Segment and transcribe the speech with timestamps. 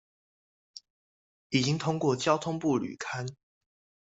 [1.49, 3.35] 已經通過交通部履勘